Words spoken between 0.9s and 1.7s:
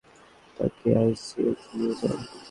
আইসিইউতে